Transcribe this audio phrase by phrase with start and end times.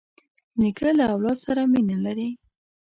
[0.59, 2.29] نیکه له اولاد سره مینه لري.